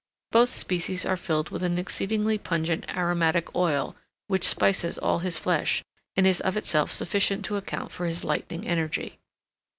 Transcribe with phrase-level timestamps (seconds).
[0.31, 5.83] Both species are filled with an exceedingly pungent, aromatic oil, which spices all his flesh,
[6.15, 9.19] and is of itself sufficient to account for his lightning energy.